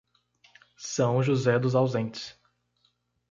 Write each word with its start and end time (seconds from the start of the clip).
São 0.79 1.21
José 1.21 1.59
dos 1.59 1.75
Ausentes 1.75 2.35